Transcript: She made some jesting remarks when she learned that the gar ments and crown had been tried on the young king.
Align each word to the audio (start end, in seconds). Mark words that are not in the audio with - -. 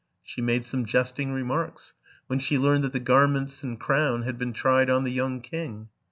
She 0.23 0.41
made 0.41 0.65
some 0.65 0.87
jesting 0.87 1.31
remarks 1.31 1.93
when 2.25 2.39
she 2.39 2.57
learned 2.57 2.83
that 2.85 2.91
the 2.91 2.99
gar 2.99 3.27
ments 3.27 3.63
and 3.63 3.79
crown 3.79 4.23
had 4.23 4.39
been 4.39 4.51
tried 4.51 4.89
on 4.89 5.03
the 5.03 5.11
young 5.11 5.41
king. 5.41 5.89